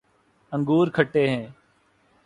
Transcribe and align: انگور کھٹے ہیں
انگور 0.51 0.87
کھٹے 0.95 1.27
ہیں 1.29 1.47